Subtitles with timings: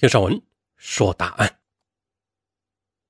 [0.00, 0.40] 听上文
[0.78, 1.58] 说答案。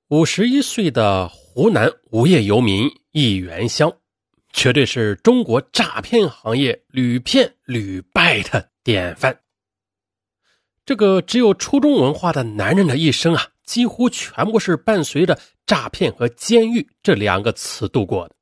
[0.09, 3.89] 五十一岁的湖南无业游民易元香，
[4.51, 9.41] 绝对是中国诈骗行业屡骗屡败的典范。
[10.83, 18.35] 这个只有初中文化的男人的一生啊，几乎全部是伴随着诈骗和监狱这两个词度过的。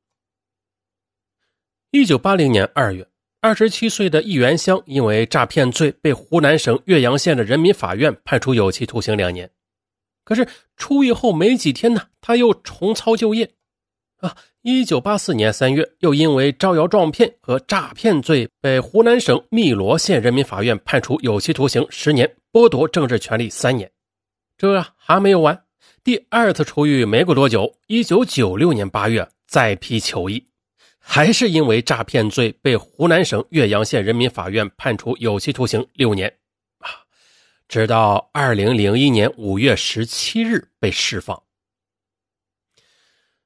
[1.91, 3.07] 一九八零年二月。
[3.41, 9.49] 二十七岁的易元香因为诈骗罪被湖南省岳阳县的人民法院判处有期徒刑两年。
[10.25, 13.49] 可是出狱后没几天呢，他又重操旧业。
[14.17, 23.89] 啊，一九八四年三月，又因为招摇撞骗和诈骗罪被湖南省汨罗县人民法院判处有期徒刑十年，剥夺政治权利三年。
[24.57, 25.63] 这还没有完，
[26.03, 30.45] 第二次出狱没过多久，一九九六年八月再批求义。
[31.11, 36.31] 还是因为诈骗罪被湖南省岳阳县人民法院判处有期徒刑六年，
[36.77, 37.01] 啊，
[37.67, 41.41] 直到二零零一年五月十七日被释放。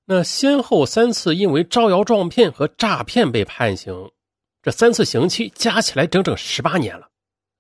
[0.04, 4.12] 那先后三次因为招摇撞骗和诈骗被判刑，
[4.62, 7.08] 这三次刑期加起来整整十八年了。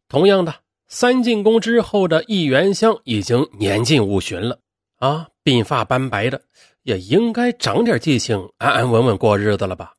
[0.09, 0.53] 同样的，
[0.89, 4.59] 三进宫之后的易元香已经年近五旬了，
[4.97, 6.41] 啊，鬓发斑白的。
[6.83, 9.93] 也应该长点记性，安安稳稳过日子了吧？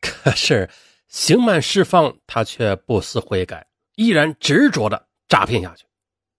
[0.22, 0.68] 可是
[1.08, 5.84] 刑满释放，他却不思悔改，依然执着的诈骗下去。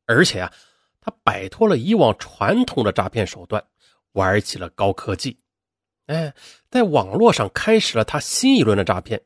[0.05, 0.53] 而且啊，
[1.01, 3.63] 他摆脱了以往传统的诈骗手段，
[4.13, 5.39] 玩起了高科技。
[6.07, 6.33] 哎，
[6.69, 9.21] 在网络上开始了他新一轮的诈骗，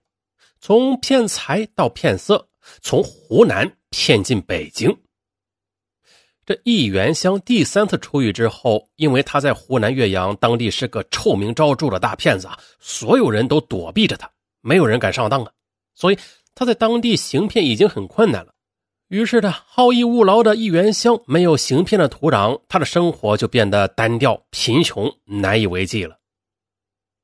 [0.59, 2.49] 从骗财到骗色，
[2.81, 4.89] 从湖南骗进北京。
[6.45, 14.29] 这易元香第三次出狱之后，因为他在湖南岳阳当地是个臭名昭著的大骗子啊，所有人都躲避着他，
[14.61, 15.51] 没有人敢上当啊，
[15.95, 16.17] 所以
[16.53, 18.53] 他在当地行骗已经很困难了。
[19.07, 26.17] 于是呢，好逸恶劳的易元香没有行骗的土壤，他的生活就变得单调、贫穷、难以为继了。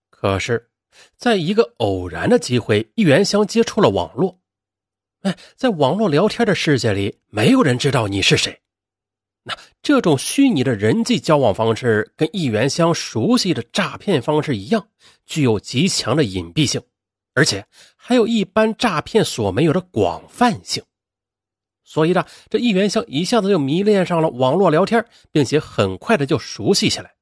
[0.10, 0.70] 可是，
[1.18, 4.40] 在一个偶然的机会，易元香接触了网络。
[5.24, 8.62] 哎，在网络聊天的世界里，没有人知道你是谁。
[9.44, 14.88] 那这种虚拟的人际交往方式，跟易元香熟悉的诈骗方式一样，
[15.26, 16.82] 具有极强的隐蔽性，
[17.34, 20.84] 而且还有一般诈骗所没有的广泛性。
[21.84, 27.16] 所以呢，这易元香一下子就迷恋上了网络聊天，并且很快的就熟悉起来。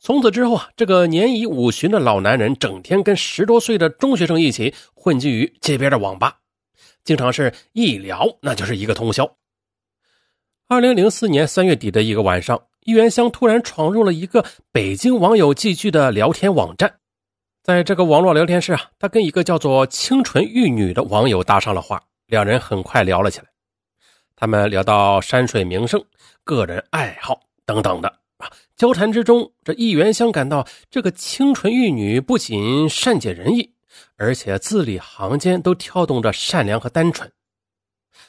[0.00, 6.38] 从此之后啊，这个年已五旬的老男人，整天跟十多岁的中学生一起混迹于街边的网吧，
[7.04, 9.36] 经常是一聊那就是一个通宵。
[10.70, 16.96] 二零零四年三月底的一个晚上，易元香突然闯入了一个北京网友聚聚的聊天网站。
[17.62, 23.46] 在这个网络聊天室啊，他跟一个叫做“清纯玉女”的网友搭上了话，两人很快聊了起来。
[24.36, 26.04] 他们聊到山水名胜、
[26.44, 28.50] 个人爱好等等的啊。
[28.76, 33.72] 交谈之中，这易元香感到这个清纯玉女不仅善解人意，
[34.18, 37.32] 而且字里行间都跳动着善良和单纯。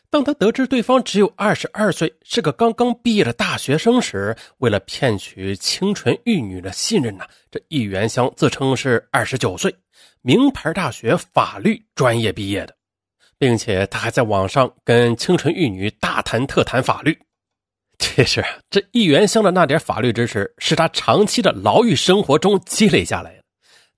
[0.10, 9.74] 当他得知对方只有二十二岁，是个刚刚毕业的大学生时，为了骗取清纯玉女的信任呢，这易元香自称是二十九岁，
[10.22, 12.76] 名牌大学法律专业毕业的，
[13.38, 17.18] 并且他还在网上跟清纯玉女大谈特谈法律。
[18.00, 23.44] 其实，这易元香的那点法律知识是他长期的牢狱生活中积累下来的，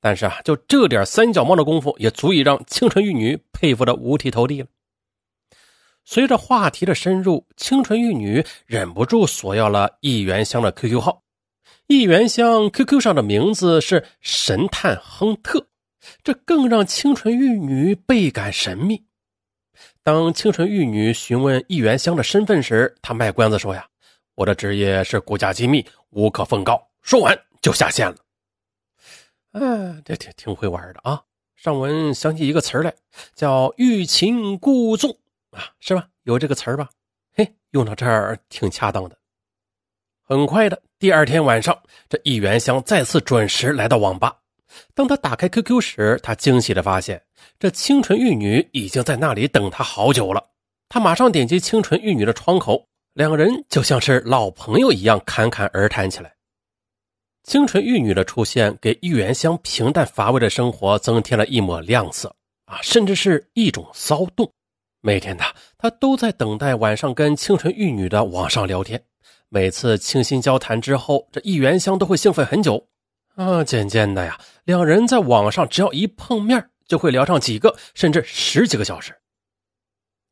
[0.01, 4.67] 但是啊，就这点三脚猫的功夫，也足以让清纯玉女佩服的五体投地了。
[6.03, 11.23] 随着话题的深入，清纯玉女忍不住索要了易元香的 QQ 号。
[11.87, 15.67] 易元香 QQ 上的名字是神探亨特，
[16.23, 19.03] 这更让清纯玉女倍感神秘。
[20.03, 23.87] 当清纯玉女询问易元香的身份时，他卖关子说：“呀，
[24.35, 28.17] 我的职业是国家机密，无可奉告。”说完就下线了。
[29.51, 31.21] 啊，这挺挺会玩的啊！
[31.55, 32.93] 上文想起一个词来，
[33.35, 35.15] 叫欲擒故纵。
[35.51, 36.07] 啊，是吧？
[36.23, 36.89] 有这个词儿吧？
[37.33, 39.17] 嘿，用到这儿挺恰当的。
[40.23, 41.77] 很快的，第二天晚上，
[42.09, 44.37] 这易元香再次准时来到网吧。
[44.93, 47.21] 当他打开 QQ 时，他惊喜的发现，
[47.59, 50.41] 这清纯玉女已经在那里等他好久了。
[50.87, 56.33] 他马上点击清纯玉女的窗口，两人就像是老朋友一样侃侃而谈起来。
[57.43, 62.33] 清纯玉女的出现，给易元香平淡乏味的生活增添了一抹亮色
[62.65, 64.49] 啊，甚至是一种骚动。
[65.01, 65.43] 每天呢
[65.77, 69.03] 他都在等待晚上跟清纯玉女的网上聊天。
[69.49, 72.87] 每次倾心交谈之后，这易元香都会兴奋很久。
[73.35, 79.13] 啊，渐渐的呀，两人在网上只要一碰面，就会聊上几个甚至十几个小时。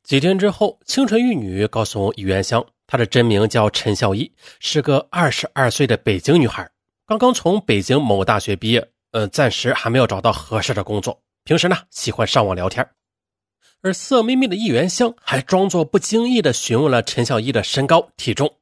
[0.04, 6.70] 几天之后，清纯玉女告诉易元香，她的真名叫陈孝一，是个二十二岁的北京女孩，
[7.06, 11.20] 刚刚从北京某大学毕业，呃，暂时还没有找到合适的工作。
[11.44, 12.86] 平时呢，喜欢上网聊天。
[13.82, 18.52] 而色眯眯的易元香还装作不经意的询问了陈孝一的身高体重。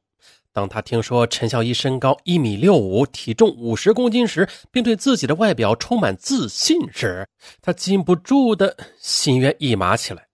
[0.51, 7.27] 当他听说陈孝一身高一米六五，体重五十公斤时，并对自己的外表充满自信时，
[7.61, 10.25] 他禁不住的心猿意马起来。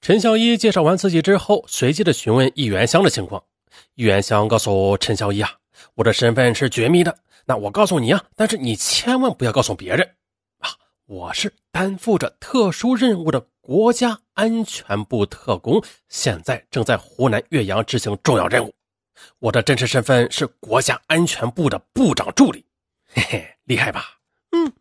[0.00, 3.42] 陈孝一介绍完自己之后，随即的询问易元香的情况。
[3.94, 5.50] 易元香告诉陈孝一啊，
[5.94, 7.16] 我的身份是绝密的，
[7.46, 10.08] 那我告诉你啊，但是你千万不要告诉别人，
[11.06, 18.74] 我是担负着特殊任务的国家安全部特工，现在正在湖南岳阳执行重要任务。
[19.38, 22.64] 我的真实身份是国家安全部的部长助理，
[23.06, 24.18] 嘿嘿，厉害吧？
[24.52, 24.72] 嗯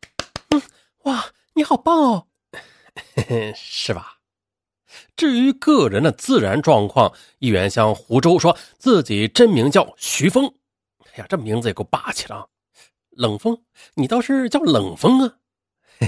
[0.51, 0.61] 嗯，
[1.03, 1.25] 哇，
[1.55, 2.27] 你好棒哦，
[3.15, 4.19] 嘿嘿，是吧？
[5.17, 10.47] 至于个人的自然状况，议员向湖州说自己真名叫徐峰。
[11.11, 12.47] 哎呀，这名字也够霸气的啊！
[13.09, 13.61] 冷风，
[13.95, 15.35] 你倒是叫冷风啊？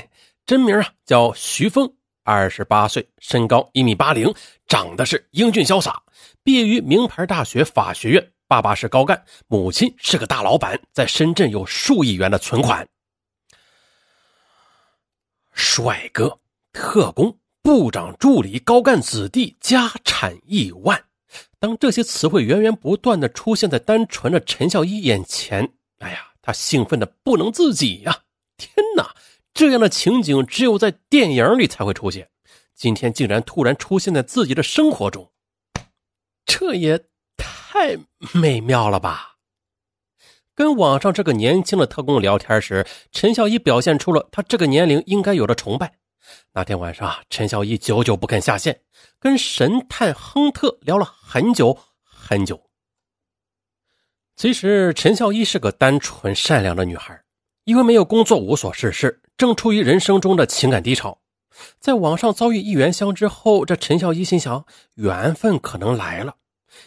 [0.46, 1.92] 真名啊叫徐峰，
[2.24, 4.34] 二十八岁，身高一米八零，
[4.68, 6.04] 长得是英俊潇洒。
[6.44, 12.88] 毕业于名牌大学法学院，爸爸是高干，母亲是个大老板，在深圳有数亿元的存款。
[15.54, 16.40] 帅哥，
[16.74, 21.04] 特工，部长助理，高干子弟，家产亿万。
[21.60, 25.68] 当这些词汇源源不断的出现在单纯的陈孝一眼前，
[26.00, 28.24] 哎呀，他兴奋的不能自己呀！
[28.58, 29.16] 天哪，
[29.56, 32.30] 这样的情景只有在电影里才会出现，
[32.76, 35.32] 今天竟然突然出现在自己的生活中。
[36.46, 37.00] 这也
[37.38, 37.98] 太
[38.34, 39.38] 美妙了吧！
[40.54, 45.96] 跟网上这个年轻的特工聊天时，陈孝一表现出了他这个年龄应该有的崇拜。
[46.52, 48.82] 那天晚上，陈孝一久久不肯下线，
[49.20, 52.70] 跟神探亨特聊了很久很久。
[54.36, 57.24] 其实，陈孝一是个单纯善良的女孩，
[57.64, 61.20] 因为没有工作，无所事事，正处于人生中的情感低潮。
[61.80, 64.66] 在网上遭遇一元香之后，这陈孝一心想
[64.96, 66.36] 缘分可能来了，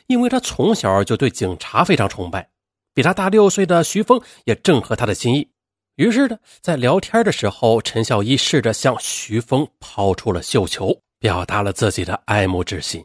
[0.06, 2.50] 因为他从小就对警察非常崇拜，
[2.92, 5.48] 比他大六岁的徐峰也正合他的心意。
[5.94, 13.04] 于是呢，在聊天的时候，陈孝一试着向徐峰抛出了绣球，表达了自己的爱慕之心。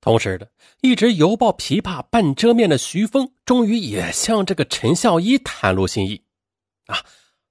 [0.00, 0.50] 同时的，
[0.80, 6.24] 一直犹抱琵琶半遮面的徐峰，终于也向这个陈孝一袒露心意
[6.88, 7.04] ：“啊，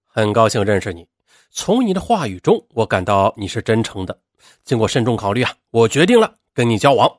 [0.09, 1.07] 很高兴认识你。”
[1.51, 4.19] 从你的话语中，我感到你是真诚的。
[4.63, 7.11] 经过慎重考虑啊，我决定了跟你交往。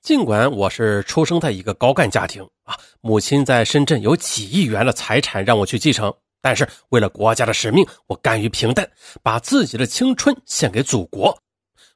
[0.00, 8.90] 尽管我是出生在一个高干家庭啊，母亲在深圳有几亿元的财产让我去继承，但是为了国家的使命，我甘于平淡，
[9.22, 11.38] 把自己的青春献给祖国。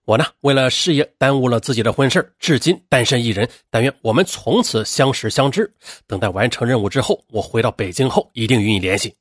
[0.05, 3.49] 我呢，为了事业耽误了自己的婚事至今单身一人。
[3.71, 5.73] 但愿我们从此相识相知。
[6.07, 9.15] 等待完成任务之后，我回到北京后一定与你联系。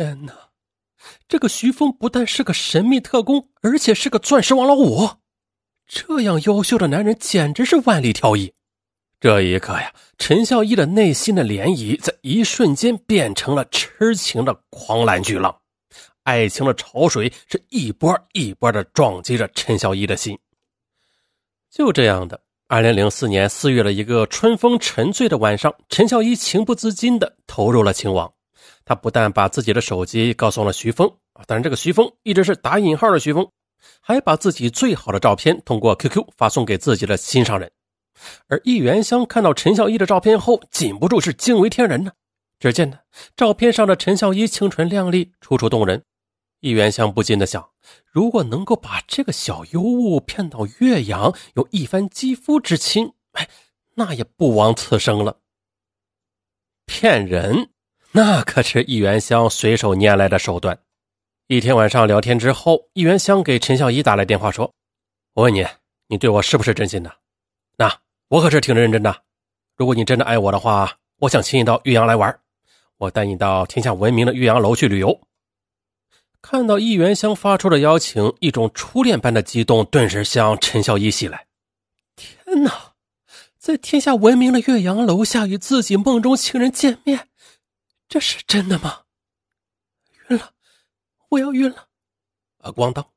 [0.00, 0.32] 天哪！
[1.28, 5.06] 这个徐峰不但是个神秘特工，而且是个钻石王老五。
[5.86, 8.50] 这样优秀的男人简直是万里挑一。
[9.20, 15.54] 这一刻呀，陈孝义的内心的涟漪在一瞬间变成了痴情的狂澜巨浪，
[16.22, 20.38] 爱情的潮水是一波一波的撞击着陈孝义的心。
[21.70, 28.32] 就这样的，二零零四年四月的一个春风沉醉的晚上，陈孝义情不自禁的投入了情网。
[28.90, 33.48] 他不但把自己的手机告诉了徐峰啊，当然这个徐峰一直是打引号的徐峰，
[34.00, 37.70] 还把自己最好的照片通过 QQ 发送给自己的心上人。
[38.48, 42.10] 而易元香看到陈孝一的照片后，禁不住是惊为天人呢。
[42.58, 42.98] 只见呢，
[43.36, 46.02] 照片上的陈孝一清纯靓丽，楚楚动人。
[46.58, 47.70] 易元香不禁的想，
[48.10, 53.48] 如果能够把这个小尤物骗到岳阳，有一番肌肤之亲，哎，
[53.94, 55.38] 那也不枉此生了。
[56.86, 57.70] 骗人。
[58.12, 60.78] 那可是易元香随手拈来的手段。
[61.46, 64.72] 一天晚上聊天之后，易元香给陈孝一打来电话说
[65.34, 65.64] ：“我问你，
[66.08, 67.12] 你对我是不是真心的？
[67.76, 67.98] 那
[68.28, 69.22] 我可是挺认真的。
[69.76, 72.36] 如果你真的爱我的话，我想请你到岳阳来玩，
[72.98, 75.20] 我带你到天下闻名的岳阳楼去旅游。”
[76.42, 81.46] 看到易元香发出的邀请，一种初恋般的激动顿时向陈孝一袭来。
[82.16, 82.92] 天哪，
[83.56, 87.28] 在天下闻名的岳阳楼下与自己梦中情人见面！
[88.10, 89.02] 这是真的吗？
[90.30, 90.52] 晕了，
[91.28, 91.86] 我要晕了！
[92.58, 93.08] 啊，咣当！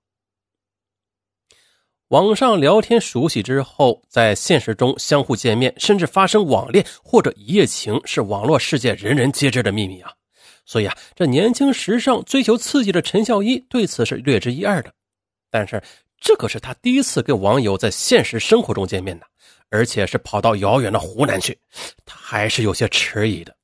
[2.10, 10.14] 网上聊天熟悉之后，在现实中相互见面，甚至发生网恋或者一夜情，是网络世界人人皆知的秘密啊！
[10.64, 14.94] 所以啊，这年轻时尚、追求刺激的陈孝一对此是略知一二的。
[15.50, 15.82] 但是，
[16.20, 19.26] 这可是他第一次跟网友在现实生活中见面呢，
[19.72, 21.58] 而且是跑到遥远的湖南去，
[22.06, 23.58] 他还是有些迟疑的。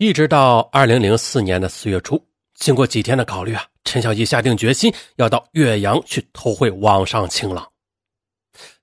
[0.00, 2.18] 一直到二零零四年的四月初，
[2.54, 7.70] 经过几天的考虑啊，陈小艺下定决心要到岳阳去偷回网上情郎。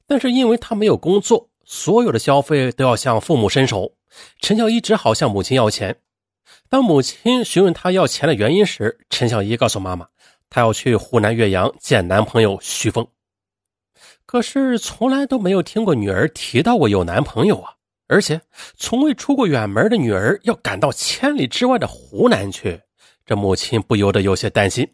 [0.05, 3.91] 但是因为他没有工作，所有的消费都要向父母伸手，
[4.41, 5.99] 陈小艺只好向母亲要钱。
[6.69, 10.07] 当母亲询问他要钱的原因时，陈小艺告诉妈妈，
[10.51, 13.07] 他要去湖南岳阳见男朋友徐峰。
[14.27, 17.73] 可是从来都没有听过女儿提到过有男朋友啊。
[18.07, 18.41] 而且
[18.77, 22.81] 从未出过远门的女儿要赶到千里之外的湖南去，
[23.25, 24.93] 这母亲不由得有些担心。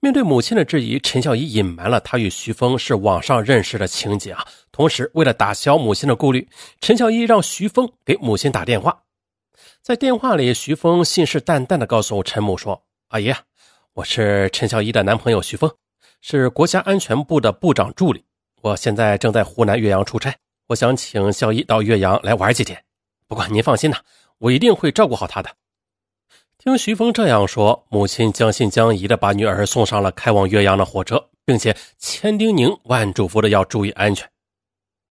[0.00, 4.46] 面对母亲的质疑，陈小怡隐瞒了他与徐峰是网上认识的情节啊。
[4.72, 6.48] 同时，为了打消母亲的顾虑，
[6.80, 9.02] 陈小怡让徐峰给母亲打电话。
[9.82, 13.32] 在电话里，徐峰信誓旦旦地告诉陈母说：“阿姨，
[13.92, 15.70] 我是陈小怡的男朋友徐峰，
[16.20, 18.24] 是国家安全部的部长助理，
[18.62, 20.34] 我现在正在湖南岳阳出差。”
[20.70, 22.80] 我想请孝一到岳阳来玩几天，
[23.26, 23.96] 不过您放心呐，
[24.38, 25.50] 我一定会照顾好他的。
[26.58, 34.29] 听徐峰这样说，母亲将信将疑的把女儿送上了开往岳阳的火车，并且千叮咛万嘱咐的要注意安全。